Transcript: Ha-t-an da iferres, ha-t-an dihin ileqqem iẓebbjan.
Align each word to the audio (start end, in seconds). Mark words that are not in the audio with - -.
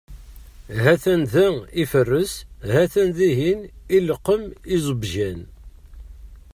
Ha-t-an 0.83 1.21
da 1.31 1.47
iferres, 1.81 2.33
ha-t-an 2.71 3.09
dihin 3.17 3.59
ileqqem 3.97 4.43
iẓebbjan. 4.75 5.39